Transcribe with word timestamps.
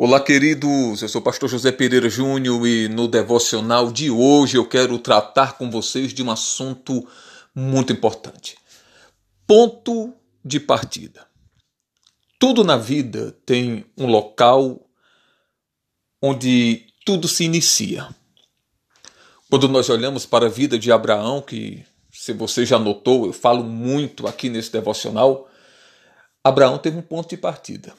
Olá, 0.00 0.20
queridos. 0.20 1.02
Eu 1.02 1.08
sou 1.08 1.20
o 1.20 1.24
pastor 1.24 1.48
José 1.48 1.72
Pereira 1.72 2.08
Júnior 2.08 2.64
e 2.68 2.86
no 2.88 3.08
devocional 3.08 3.90
de 3.90 4.08
hoje 4.08 4.56
eu 4.56 4.64
quero 4.64 4.96
tratar 4.96 5.58
com 5.58 5.68
vocês 5.68 6.14
de 6.14 6.22
um 6.22 6.30
assunto 6.30 7.04
muito 7.52 7.92
importante. 7.92 8.56
Ponto 9.44 10.14
de 10.44 10.60
partida. 10.60 11.26
Tudo 12.38 12.62
na 12.62 12.76
vida 12.76 13.36
tem 13.44 13.86
um 13.96 14.06
local 14.06 14.88
onde 16.22 16.86
tudo 17.04 17.26
se 17.26 17.42
inicia. 17.42 18.08
Quando 19.50 19.68
nós 19.68 19.90
olhamos 19.90 20.24
para 20.24 20.46
a 20.46 20.48
vida 20.48 20.78
de 20.78 20.92
Abraão, 20.92 21.42
que 21.42 21.84
se 22.12 22.32
você 22.32 22.64
já 22.64 22.78
notou, 22.78 23.26
eu 23.26 23.32
falo 23.32 23.64
muito 23.64 24.28
aqui 24.28 24.48
nesse 24.48 24.70
devocional, 24.70 25.50
Abraão 26.44 26.78
teve 26.78 26.96
um 26.96 27.02
ponto 27.02 27.30
de 27.30 27.36
partida 27.36 27.92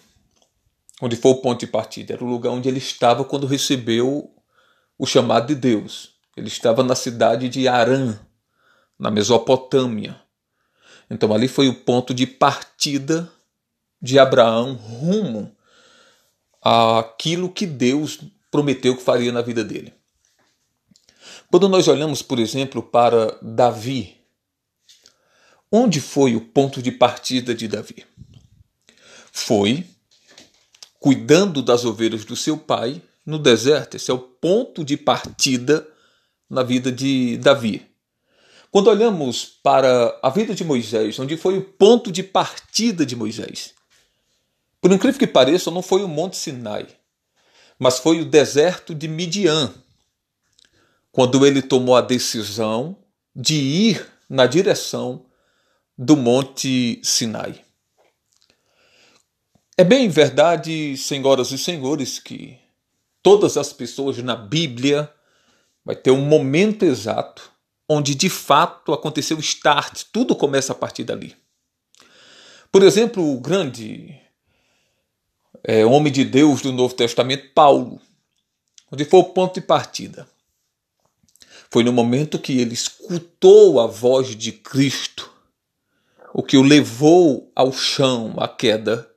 onde 1.02 1.16
foi 1.16 1.32
o 1.32 1.42
ponto 1.42 1.60
de 1.60 1.68
partida, 1.68 2.14
era 2.14 2.24
o 2.24 2.28
lugar 2.28 2.52
onde 2.52 2.68
ele 2.68 2.80
estava 2.80 3.24
quando 3.24 3.48
recebeu 3.48 4.34
o 4.98 5.06
chamado 5.06 5.48
de 5.48 5.56
Deus. 5.56 6.16
Ele 6.36 6.48
estava 6.48 6.84
na 6.84 6.96
cidade 6.96 7.50
de 7.50 7.68
Arã, 7.68 8.20
na 8.98 9.10
Mesopotâmia. 9.10 10.20
Então 11.10 11.34
ali 11.34 11.48
foi 11.48 11.68
o 11.68 11.74
ponto 11.74 12.14
de 12.14 12.28
partida 12.28 13.32
de 14.02 14.20
Abraão 14.20 14.74
rumo 14.74 15.56
àquilo 16.62 17.50
que 17.50 17.66
Deus 17.66 18.20
prometeu 18.52 18.96
que 18.96 19.04
faria 19.04 19.32
na 19.32 19.42
vida 19.42 19.64
dele. 19.64 19.94
Quando 21.50 21.68
nós 21.68 21.88
olhamos, 21.88 22.22
por 22.22 22.38
exemplo, 22.38 22.84
para 22.84 23.38
Davi, 23.42 24.18
onde 25.72 26.00
foi 26.00 26.36
o 26.36 26.42
ponto 26.42 26.82
de 26.82 26.92
partida 26.92 27.56
de 27.56 27.68
Davi? 27.68 28.06
Foi 29.32 29.86
cuidando 31.00 31.62
das 31.62 31.86
ovelhas 31.86 32.26
do 32.26 32.36
seu 32.36 32.58
pai 32.58 33.02
no 33.26 33.40
deserto. 33.40 33.96
Esse 33.96 34.12
é 34.12 34.14
o 34.14 34.20
ponto 34.20 34.84
de 34.84 34.98
partida 34.98 35.88
na 36.50 36.62
vida 36.62 36.92
de 36.92 37.38
Davi. 37.38 37.86
Quando 38.72 38.90
olhamos 38.90 39.46
para 39.46 40.20
a 40.22 40.30
vida 40.30 40.54
de 40.54 40.64
Moisés, 40.64 41.18
onde 41.18 41.38
foi 41.38 41.58
o 41.58 41.64
ponto 41.64 42.12
de 42.12 42.22
partida 42.22 43.06
de 43.06 43.16
Moisés, 43.16 43.74
por 44.82 44.92
incrível 44.92 45.20
que 45.20 45.28
pareça, 45.28 45.72
não 45.72 45.82
foi 45.82 46.04
o 46.04 46.08
Monte 46.08 46.38
Sinai, 46.38 46.88
mas 47.78 47.98
foi 47.98 48.22
o 48.22 48.26
deserto 48.26 48.94
de 48.94 49.08
Midian, 49.08 49.74
quando 51.12 51.46
ele 51.46 51.62
tomou 51.62 51.96
a 51.96 52.02
decisão 52.02 52.96
de 53.36 53.56
ir 53.56 54.08
na 54.30 54.46
direção 54.46 55.26
do 55.98 56.16
Monte 56.16 57.00
Sinai. 57.04 57.62
É 59.80 59.84
bem 59.86 60.10
verdade, 60.10 60.98
senhoras 60.98 61.52
e 61.52 61.58
senhores, 61.58 62.20
que 62.20 62.60
todas 63.24 63.56
as 63.56 63.72
pessoas 63.72 64.18
na 64.18 64.36
Bíblia 64.36 65.10
vai 65.86 65.96
ter 65.96 66.12
um 66.12 66.20
momento 66.20 66.84
exato 66.84 67.50
onde 67.88 68.14
de 68.14 68.30
fato 68.30 68.92
aconteceu 68.92 69.38
o 69.38 69.40
start, 69.40 70.04
tudo 70.12 70.36
começa 70.36 70.74
a 70.74 70.76
partir 70.76 71.06
dali. 71.06 71.34
Por 72.70 72.84
exemplo, 72.84 73.24
o 73.24 73.40
grande 73.40 74.20
é, 75.64 75.86
homem 75.86 76.12
de 76.12 76.26
Deus 76.26 76.62
do 76.62 76.74
Novo 76.74 76.94
Testamento, 76.94 77.54
Paulo, 77.56 78.02
onde 78.92 79.06
foi 79.06 79.22
o 79.22 79.32
ponto 79.32 79.62
de 79.62 79.66
partida. 79.66 80.28
Foi 81.72 81.86
no 81.86 81.94
momento 81.94 82.38
que 82.38 82.60
ele 82.60 82.74
escutou 82.74 83.80
a 83.80 83.88
voz 83.88 84.36
de 84.36 84.52
Cristo, 84.52 85.32
o 86.34 86.44
que 86.44 86.58
o 86.58 86.64
levou 86.64 87.50
ao 87.56 87.72
chão, 87.72 88.36
à 88.38 88.46
queda, 88.46 89.10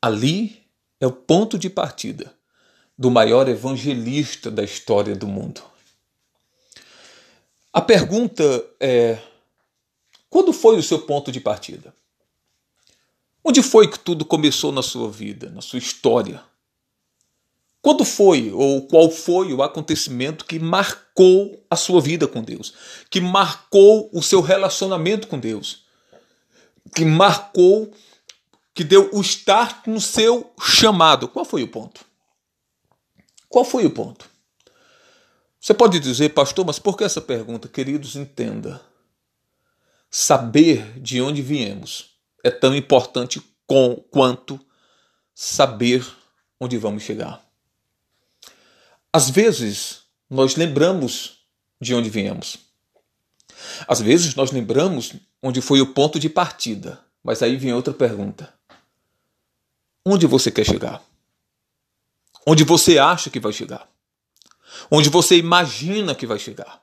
Ali 0.00 0.62
é 1.00 1.06
o 1.06 1.12
ponto 1.12 1.58
de 1.58 1.68
partida 1.68 2.32
do 2.96 3.10
maior 3.10 3.48
evangelista 3.48 4.50
da 4.50 4.62
história 4.62 5.14
do 5.14 5.26
mundo. 5.26 5.62
A 7.72 7.80
pergunta 7.80 8.42
é: 8.80 9.18
quando 10.28 10.52
foi 10.52 10.76
o 10.76 10.82
seu 10.82 11.00
ponto 11.00 11.30
de 11.30 11.40
partida? 11.40 11.94
Onde 13.42 13.62
foi 13.62 13.88
que 13.88 13.98
tudo 13.98 14.24
começou 14.24 14.72
na 14.72 14.82
sua 14.82 15.10
vida, 15.10 15.48
na 15.50 15.62
sua 15.62 15.78
história? 15.78 16.42
Quando 17.80 18.04
foi 18.04 18.50
ou 18.52 18.86
qual 18.86 19.08
foi 19.10 19.52
o 19.54 19.62
acontecimento 19.62 20.44
que 20.44 20.58
marcou 20.58 21.64
a 21.70 21.76
sua 21.76 22.00
vida 22.00 22.26
com 22.26 22.42
Deus, 22.42 22.74
que 23.08 23.20
marcou 23.20 24.10
o 24.12 24.22
seu 24.22 24.40
relacionamento 24.40 25.28
com 25.28 25.38
Deus, 25.38 25.84
que 26.94 27.04
marcou 27.04 27.90
que 28.78 28.84
deu 28.84 29.10
o 29.12 29.20
start 29.22 29.88
no 29.88 30.00
seu 30.00 30.52
chamado. 30.62 31.26
Qual 31.26 31.44
foi 31.44 31.64
o 31.64 31.68
ponto? 31.68 32.04
Qual 33.48 33.64
foi 33.64 33.84
o 33.84 33.90
ponto? 33.90 34.30
Você 35.60 35.74
pode 35.74 35.98
dizer, 35.98 36.28
pastor, 36.28 36.64
mas 36.64 36.78
por 36.78 36.96
que 36.96 37.02
essa 37.02 37.20
pergunta? 37.20 37.66
Queridos, 37.66 38.14
entenda. 38.14 38.80
Saber 40.08 40.96
de 41.00 41.20
onde 41.20 41.42
viemos 41.42 42.10
é 42.44 42.52
tão 42.52 42.72
importante 42.72 43.42
com, 43.66 43.96
quanto 44.12 44.64
saber 45.34 46.06
onde 46.60 46.78
vamos 46.78 47.02
chegar. 47.02 47.44
Às 49.12 49.28
vezes, 49.28 50.02
nós 50.30 50.54
lembramos 50.54 51.40
de 51.80 51.96
onde 51.96 52.08
viemos. 52.08 52.58
Às 53.88 54.00
vezes, 54.00 54.36
nós 54.36 54.52
lembramos 54.52 55.14
onde 55.42 55.60
foi 55.60 55.80
o 55.80 55.92
ponto 55.92 56.20
de 56.20 56.28
partida. 56.28 57.00
Mas 57.24 57.42
aí 57.42 57.56
vem 57.56 57.72
outra 57.72 57.92
pergunta. 57.92 58.56
Onde 60.10 60.26
você 60.26 60.50
quer 60.50 60.64
chegar? 60.64 61.02
Onde 62.46 62.64
você 62.64 62.98
acha 62.98 63.28
que 63.28 63.38
vai 63.38 63.52
chegar? 63.52 63.86
Onde 64.90 65.10
você 65.10 65.36
imagina 65.36 66.14
que 66.14 66.26
vai 66.26 66.38
chegar? 66.38 66.82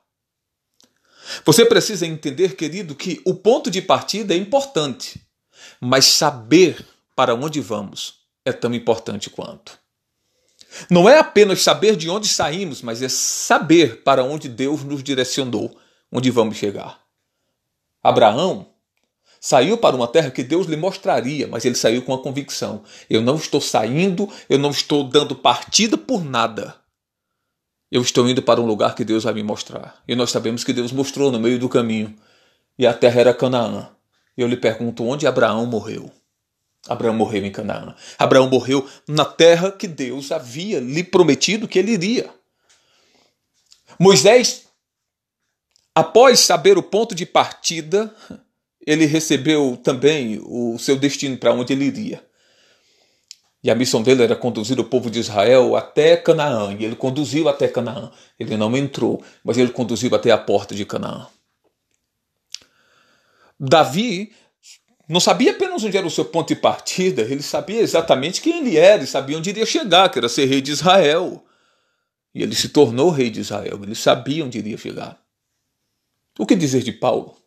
Você 1.43 1.65
precisa 1.65 2.05
entender, 2.05 2.55
querido, 2.55 2.93
que 2.93 3.19
o 3.25 3.33
ponto 3.33 3.71
de 3.71 3.81
partida 3.81 4.35
é 4.35 4.37
importante, 4.37 5.19
mas 5.81 6.05
saber 6.05 6.85
para 7.15 7.33
onde 7.33 7.59
vamos 7.61 8.19
é 8.45 8.53
tão 8.53 8.71
importante 8.75 9.27
quanto. 9.31 9.75
Não 10.87 11.09
é 11.09 11.17
apenas 11.17 11.63
saber 11.63 11.95
de 11.95 12.07
onde 12.07 12.27
saímos, 12.27 12.83
mas 12.83 13.01
é 13.01 13.09
saber 13.09 14.03
para 14.03 14.23
onde 14.23 14.47
Deus 14.47 14.83
nos 14.83 15.01
direcionou, 15.01 15.75
onde 16.11 16.29
vamos 16.29 16.57
chegar. 16.57 17.01
Abraão 18.03 18.74
Saiu 19.45 19.77
para 19.77 19.95
uma 19.95 20.07
terra 20.07 20.31
que 20.31 20.41
Deus 20.41 20.65
lhe 20.65 20.75
mostraria, 20.75 21.47
mas 21.47 21.63
ele 21.65 21.75
saiu 21.75 22.01
com 22.01 22.11
a 22.15 22.17
convicção: 22.17 22.81
eu 23.07 23.21
não 23.21 23.35
estou 23.35 23.61
saindo, 23.61 24.27
eu 24.49 24.57
não 24.57 24.71
estou 24.71 25.03
dando 25.03 25.35
partida 25.35 25.95
por 25.95 26.25
nada. 26.25 26.75
Eu 27.91 28.01
estou 28.01 28.27
indo 28.27 28.41
para 28.41 28.59
um 28.59 28.65
lugar 28.65 28.95
que 28.95 29.05
Deus 29.05 29.23
vai 29.23 29.35
me 29.35 29.43
mostrar. 29.43 30.01
E 30.07 30.15
nós 30.15 30.31
sabemos 30.31 30.63
que 30.63 30.73
Deus 30.73 30.91
mostrou 30.91 31.31
no 31.31 31.39
meio 31.39 31.59
do 31.59 31.69
caminho. 31.69 32.15
E 32.75 32.87
a 32.87 32.93
terra 32.95 33.21
era 33.21 33.33
Canaã. 33.35 33.89
Eu 34.35 34.47
lhe 34.47 34.57
pergunto 34.57 35.05
onde 35.05 35.27
Abraão 35.27 35.67
morreu. 35.67 36.11
Abraão 36.89 37.13
morreu 37.13 37.45
em 37.45 37.51
Canaã. 37.51 37.93
Abraão 38.17 38.49
morreu 38.49 38.89
na 39.07 39.25
terra 39.25 39.71
que 39.71 39.87
Deus 39.87 40.31
havia 40.31 40.79
lhe 40.79 41.03
prometido 41.03 41.67
que 41.67 41.77
ele 41.77 41.91
iria. 41.91 42.31
Moisés, 43.99 44.63
após 45.93 46.39
saber 46.39 46.79
o 46.79 46.83
ponto 46.83 47.13
de 47.13 47.27
partida, 47.27 48.11
ele 48.85 49.05
recebeu 49.05 49.77
também 49.81 50.39
o 50.43 50.77
seu 50.77 50.95
destino 50.95 51.37
para 51.37 51.53
onde 51.53 51.73
ele 51.73 51.85
iria. 51.85 52.23
E 53.63 53.71
a 53.71 53.75
missão 53.75 54.03
dele 54.03 54.21
era 54.21 54.35
conduzir 54.35 54.79
o 54.79 54.83
povo 54.83 55.09
de 55.09 55.19
Israel 55.19 55.75
até 55.75 56.15
Canaã. 56.15 56.75
E 56.79 56.85
ele 56.85 56.95
conduziu 56.95 57.49
até 57.49 57.67
Canaã. 57.67 58.11
Ele 58.39 58.55
não 58.55 58.77
entrou, 58.77 59.23
mas 59.43 59.57
ele 59.57 59.71
conduziu 59.71 60.13
até 60.13 60.29
a 60.29 60.37
porta 60.37 60.75
de 60.75 60.85
Canaã. 60.85 61.25
Davi 63.59 64.31
não 65.07 65.19
sabia 65.19 65.51
apenas 65.51 65.83
onde 65.83 65.97
era 65.97 66.05
o 66.05 66.11
seu 66.11 66.25
ponto 66.25 66.49
de 66.53 66.59
partida, 66.59 67.21
ele 67.21 67.43
sabia 67.43 67.81
exatamente 67.81 68.41
quem 68.41 68.59
ele 68.59 68.77
era 68.77 69.03
e 69.03 69.07
sabia 69.07 69.37
onde 69.37 69.49
iria 69.49 69.65
chegar, 69.65 70.09
que 70.09 70.17
era 70.17 70.27
ser 70.27 70.45
rei 70.45 70.61
de 70.61 70.71
Israel. 70.71 71.43
E 72.33 72.43
ele 72.43 72.55
se 72.55 72.69
tornou 72.69 73.09
rei 73.09 73.29
de 73.29 73.39
Israel, 73.39 73.79
ele 73.81 73.95
sabia 73.95 74.43
onde 74.43 74.57
iria 74.57 74.77
chegar. 74.77 75.19
O 76.37 76.45
que 76.45 76.55
dizer 76.55 76.83
de 76.83 76.91
Paulo? 76.91 77.37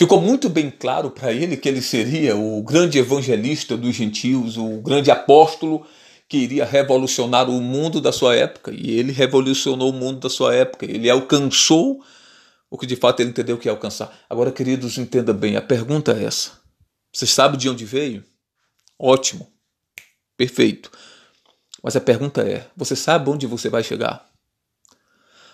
Ficou 0.00 0.18
muito 0.18 0.48
bem 0.48 0.70
claro 0.70 1.10
para 1.10 1.30
ele 1.30 1.58
que 1.58 1.68
ele 1.68 1.82
seria 1.82 2.34
o 2.34 2.62
grande 2.62 2.98
evangelista 2.98 3.76
dos 3.76 3.94
gentios, 3.94 4.56
o 4.56 4.80
grande 4.80 5.10
apóstolo 5.10 5.86
que 6.26 6.38
iria 6.38 6.64
revolucionar 6.64 7.50
o 7.50 7.60
mundo 7.60 8.00
da 8.00 8.10
sua 8.10 8.34
época. 8.34 8.72
E 8.72 8.92
ele 8.92 9.12
revolucionou 9.12 9.90
o 9.90 9.92
mundo 9.92 10.20
da 10.20 10.30
sua 10.30 10.54
época. 10.54 10.86
Ele 10.86 11.10
alcançou 11.10 12.02
o 12.70 12.78
que 12.78 12.86
de 12.86 12.96
fato 12.96 13.20
ele 13.20 13.28
entendeu 13.28 13.58
que 13.58 13.68
ia 13.68 13.72
alcançar. 13.72 14.10
Agora, 14.30 14.50
queridos, 14.50 14.96
entenda 14.96 15.34
bem: 15.34 15.54
a 15.58 15.60
pergunta 15.60 16.12
é 16.12 16.24
essa. 16.24 16.52
Você 17.12 17.26
sabe 17.26 17.58
de 17.58 17.68
onde 17.68 17.84
veio? 17.84 18.24
Ótimo. 18.98 19.52
Perfeito. 20.34 20.90
Mas 21.82 21.94
a 21.94 22.00
pergunta 22.00 22.40
é: 22.40 22.66
você 22.74 22.96
sabe 22.96 23.28
onde 23.28 23.46
você 23.46 23.68
vai 23.68 23.82
chegar? 23.82 24.26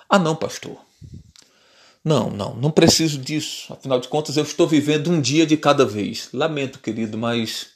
Ah, 0.09 0.21
não, 0.21 0.37
pastor. 0.37 0.79
Não, 2.07 2.31
não, 2.31 2.55
não 2.55 2.71
preciso 2.71 3.19
disso. 3.19 3.73
Afinal 3.73 3.99
de 3.99 4.07
contas, 4.07 4.37
eu 4.37 4.45
estou 4.45 4.69
vivendo 4.69 5.11
um 5.11 5.21
dia 5.21 5.45
de 5.45 5.57
cada 5.57 5.85
vez. 5.85 6.29
Lamento, 6.33 6.79
querido, 6.79 7.19
mas 7.19 7.71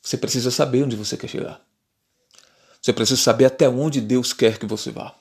Você 0.00 0.16
precisa 0.16 0.52
saber 0.52 0.84
onde 0.84 0.94
você 0.94 1.16
quer 1.16 1.26
chegar. 1.26 1.60
Você 2.80 2.92
precisa 2.92 3.20
saber 3.20 3.46
até 3.46 3.68
onde 3.68 4.00
Deus 4.00 4.32
quer 4.32 4.56
que 4.56 4.66
você 4.66 4.92
vá. 4.92 5.16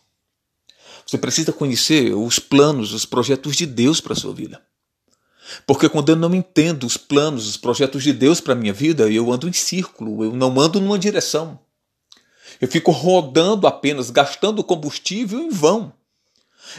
Você 1.08 1.18
precisa 1.18 1.52
conhecer 1.52 2.14
os 2.14 2.38
planos, 2.38 2.94
os 2.94 3.04
projetos 3.04 3.56
de 3.56 3.66
Deus 3.66 4.00
para 4.00 4.14
a 4.14 4.16
sua 4.16 4.32
vida. 4.32 4.62
Porque 5.66 5.90
quando 5.90 6.10
eu 6.10 6.16
não 6.16 6.36
entendo 6.36 6.86
os 6.86 6.98
planos, 6.98 7.48
os 7.48 7.58
projetos 7.58 8.04
de 8.04 8.14
Deus 8.14 8.40
para 8.40 8.54
a 8.54 8.56
minha 8.56 8.74
vida, 8.74 9.10
eu 9.10 9.34
ando 9.34 9.50
em 9.50 9.54
círculo, 9.54 10.24
eu 10.24 10.34
não 10.34 10.60
ando 10.62 10.80
numa 10.80 11.00
direção. 11.00 11.60
Eu 12.62 12.68
fico 12.68 12.92
rodando 12.92 13.66
apenas, 13.66 14.12
gastando 14.12 14.64
combustível 14.64 15.40
em 15.40 15.50
vão. 15.50 15.92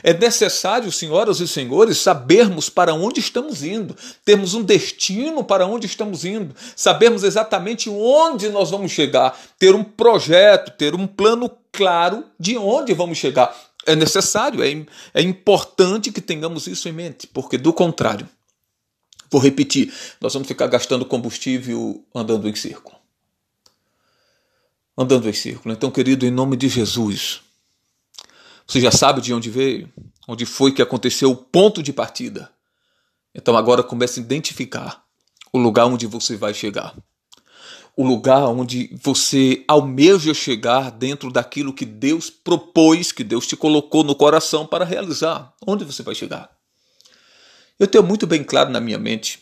É 0.03 0.13
necessário, 0.13 0.91
senhoras 0.91 1.41
e 1.41 1.49
senhores, 1.49 1.99
sabermos 1.99 2.69
para 2.69 2.95
onde 2.95 3.21
estamos 3.21 3.63
indo, 3.63 3.97
termos 4.25 4.55
um 4.55 4.63
destino 4.63 5.45
para 5.45 5.67
onde 5.67 5.87
estamos 5.87 6.25
indo, 6.25 6.55
sabermos 6.75 7.23
exatamente 7.23 7.89
onde 7.89 8.49
nós 8.49 8.71
vamos 8.71 8.93
chegar, 8.93 9.39
ter 9.59 9.75
um 9.75 9.85
projeto, 9.85 10.73
ter 10.77 10.95
um 10.95 11.07
plano 11.07 11.51
claro 11.73 12.25
de 12.39 12.57
onde 12.57 12.93
vamos 12.93 13.19
chegar. 13.19 13.55
É 13.87 13.95
necessário, 13.95 14.63
é, 14.63 14.87
é 15.13 15.23
importante 15.23 16.11
que 16.11 16.21
tenhamos 16.21 16.67
isso 16.67 16.89
em 16.89 16.93
mente, 16.93 17.27
porque 17.27 17.59
do 17.59 17.73
contrário, 17.73 18.29
vou 19.31 19.41
repetir, 19.41 19.93
nós 20.21 20.33
vamos 20.33 20.49
ficar 20.49 20.67
gastando 20.67 21.05
combustível 21.05 22.03
andando 22.15 22.49
em 22.49 22.55
círculo. 22.55 22.97
Andando 24.97 25.29
em 25.29 25.33
círculo. 25.33 25.75
Então, 25.75 25.91
querido, 25.91 26.25
em 26.25 26.31
nome 26.31 26.57
de 26.57 26.69
Jesus, 26.69 27.44
você 28.67 28.81
já 28.81 28.91
sabe 28.91 29.21
de 29.21 29.33
onde 29.33 29.51
veio, 29.51 29.93
onde 30.27 30.47
foi 30.47 30.73
que 30.73 30.83
aconteceu 30.83 31.31
o 31.31 31.37
ponto 31.37 31.83
de 31.83 31.93
partida. 31.93 32.51
Então 33.35 33.57
agora 33.57 33.83
comece 33.83 34.21
a 34.21 34.23
identificar 34.23 35.05
o 35.53 35.59
lugar 35.59 35.87
onde 35.87 36.07
você 36.07 36.37
vai 36.37 36.55
chegar. 36.55 36.97
O 37.97 38.05
lugar 38.05 38.49
onde 38.49 38.91
você 39.01 39.65
almeja 39.69 40.35
chegar 40.35 40.91
dentro 40.91 41.31
daquilo 41.31 41.73
que 41.73 41.85
Deus 41.85 42.29
propôs, 42.29 43.13
que 43.13 43.23
Deus 43.23 43.47
te 43.47 43.57
colocou 43.57 44.03
no 44.03 44.17
coração 44.17 44.67
para 44.67 44.85
realizar. 44.85 45.55
Onde 45.65 45.85
você 45.85 46.03
vai 46.03 46.15
chegar? 46.15 46.51
Eu 47.79 47.87
tenho 47.87 48.03
muito 48.03 48.27
bem 48.27 48.43
claro 48.43 48.71
na 48.71 48.81
minha 48.81 48.99
mente 48.99 49.41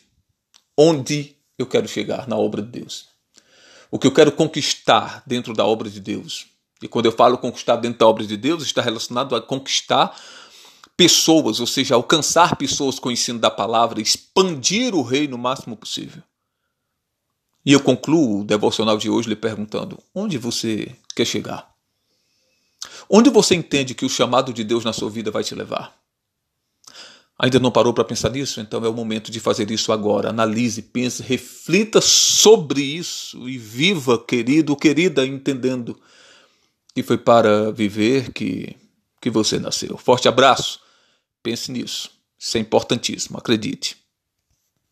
onde 0.77 1.37
eu 1.59 1.67
quero 1.67 1.87
chegar 1.87 2.27
na 2.27 2.37
obra 2.37 2.63
de 2.63 2.69
Deus. 2.69 3.09
O 3.91 3.99
que 3.99 4.07
eu 4.07 4.13
quero 4.13 4.33
conquistar 4.33 5.23
dentro 5.27 5.53
da 5.55 5.65
obra 5.65 5.89
de 5.89 6.01
Deus. 6.01 6.47
E 6.83 6.89
quando 6.89 7.07
eu 7.07 7.13
falo 7.13 7.39
conquistar 7.39 7.77
dentro 7.77 8.01
da 8.01 8.07
obra 8.07 8.27
de 8.27 8.37
Deus, 8.37 8.63
está 8.63 8.83
relacionado 8.83 9.37
a 9.37 9.41
conquistar 9.41 10.15
pessoas, 10.97 11.61
ou 11.61 11.67
seja, 11.67 11.95
alcançar 11.95 12.57
pessoas 12.57 12.99
com 12.99 13.09
o 13.09 13.13
ensino 13.13 13.39
da 13.39 13.51
palavra, 13.51 14.01
expandir 14.01 14.95
o 14.95 15.03
reino 15.03 15.37
o 15.37 15.39
máximo 15.39 15.77
possível. 15.77 16.23
E 17.65 17.73
eu 17.73 17.81
concluo 17.81 18.41
o 18.41 18.45
devocional 18.45 18.99
de 18.99 19.09
hoje 19.09 19.29
lhe 19.29 19.37
perguntando: 19.37 20.03
onde 20.15 20.37
você 20.37 20.95
quer 21.15 21.25
chegar? 21.25 21.73
Onde 23.09 23.31
você 23.31 23.55
entende 23.55 23.95
que 23.95 24.05
o 24.05 24.09
chamado 24.09 24.53
de 24.53 24.65
Deus 24.65 24.85
na 24.85 24.93
sua 24.93 25.09
vida 25.09 25.31
vai 25.31 25.45
te 25.45 25.55
levar? 25.55 25.97
Ainda 27.39 27.59
não 27.59 27.71
parou 27.71 27.93
para 27.93 28.05
pensar 28.05 28.31
nisso? 28.31 28.61
Então 28.61 28.85
é 28.85 28.89
o 28.89 28.93
momento 28.93 29.31
de 29.31 29.41
fazer 29.41 29.71
isso 29.71 29.93
agora. 29.93 30.31
Analise, 30.31 30.83
pense, 30.83 31.23
reflita 31.23 32.01
sobre 32.01 32.83
isso 32.83 33.49
e 33.49 33.59
viva, 33.59 34.19
querido, 34.19 34.77
querida, 34.77 35.27
entendendo 35.27 35.99
que 36.95 37.03
foi 37.03 37.19
para 37.19 37.71
viver 37.71 38.33
que, 38.33 38.77
que 39.21 39.31
você 39.31 39.59
nasceu. 39.59 39.97
Forte 39.97 40.29
abraço. 40.29 40.81
Pense 41.43 41.71
nisso. 41.71 42.11
Isso 42.39 42.57
é 42.57 42.61
importantíssimo, 42.61 43.39
acredite. 43.39 44.02